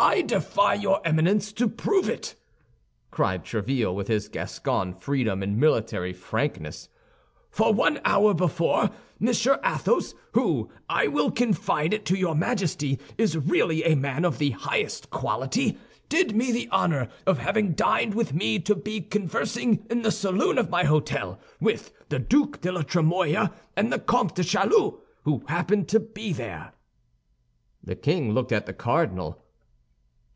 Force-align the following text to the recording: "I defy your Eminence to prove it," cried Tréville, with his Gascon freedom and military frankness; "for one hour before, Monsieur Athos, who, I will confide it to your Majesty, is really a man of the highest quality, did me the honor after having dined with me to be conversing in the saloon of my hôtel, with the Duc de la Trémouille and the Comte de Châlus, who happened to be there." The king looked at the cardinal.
"I 0.00 0.22
defy 0.22 0.74
your 0.74 1.04
Eminence 1.04 1.50
to 1.54 1.66
prove 1.68 2.08
it," 2.08 2.36
cried 3.10 3.42
Tréville, 3.44 3.92
with 3.92 4.06
his 4.06 4.28
Gascon 4.28 4.94
freedom 4.94 5.42
and 5.42 5.58
military 5.58 6.12
frankness; 6.12 6.88
"for 7.50 7.74
one 7.74 8.00
hour 8.04 8.32
before, 8.32 8.90
Monsieur 9.18 9.58
Athos, 9.64 10.14
who, 10.34 10.70
I 10.88 11.08
will 11.08 11.32
confide 11.32 11.92
it 11.92 12.04
to 12.06 12.16
your 12.16 12.36
Majesty, 12.36 13.00
is 13.18 13.36
really 13.38 13.82
a 13.82 13.96
man 13.96 14.24
of 14.24 14.38
the 14.38 14.50
highest 14.50 15.10
quality, 15.10 15.76
did 16.08 16.36
me 16.36 16.52
the 16.52 16.68
honor 16.70 17.08
after 17.26 17.42
having 17.42 17.72
dined 17.72 18.14
with 18.14 18.32
me 18.32 18.60
to 18.60 18.76
be 18.76 19.00
conversing 19.00 19.84
in 19.90 20.02
the 20.02 20.12
saloon 20.12 20.58
of 20.58 20.70
my 20.70 20.84
hôtel, 20.84 21.38
with 21.60 21.92
the 22.08 22.20
Duc 22.20 22.60
de 22.60 22.70
la 22.70 22.82
Trémouille 22.82 23.52
and 23.76 23.92
the 23.92 23.98
Comte 23.98 24.36
de 24.36 24.42
Châlus, 24.42 25.00
who 25.24 25.42
happened 25.48 25.88
to 25.88 25.98
be 25.98 26.32
there." 26.32 26.72
The 27.82 27.96
king 27.96 28.32
looked 28.32 28.52
at 28.52 28.66
the 28.66 28.72
cardinal. 28.74 29.44